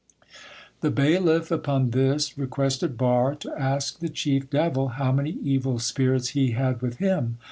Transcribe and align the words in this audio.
The 0.79 0.89
bailiff 0.89 1.51
upon 1.51 1.91
this 1.91 2.35
requested 2.35 2.97
Barre 2.97 3.35
to 3.35 3.53
ask 3.55 3.99
the 3.99 4.09
chief 4.09 4.49
devil 4.49 4.87
how 4.97 5.11
many 5.11 5.37
evil 5.43 5.77
spirits 5.77 6.29
he 6.29 6.53
had 6.53 6.81
with 6.81 6.97
him. 6.97 7.37